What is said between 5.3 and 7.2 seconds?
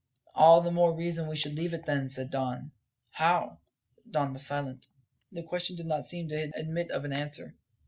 The question did not seem to admit of an